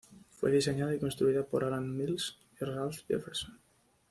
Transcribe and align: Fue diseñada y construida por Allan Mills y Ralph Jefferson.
Fue 0.31 0.49
diseñada 0.49 0.95
y 0.95 0.99
construida 0.99 1.43
por 1.45 1.63
Allan 1.63 1.95
Mills 1.95 2.39
y 2.59 2.65
Ralph 2.65 3.01
Jefferson. 3.07 3.59